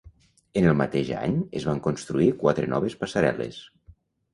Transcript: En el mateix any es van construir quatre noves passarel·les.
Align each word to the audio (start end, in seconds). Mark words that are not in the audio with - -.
En 0.61 0.65
el 0.69 0.77
mateix 0.79 1.11
any 1.19 1.37
es 1.61 1.69
van 1.71 1.85
construir 1.91 2.33
quatre 2.43 2.75
noves 2.77 3.01
passarel·les. 3.05 3.67